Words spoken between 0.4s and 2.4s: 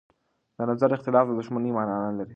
د نظر اختلاف د دښمنۍ مانا نه لري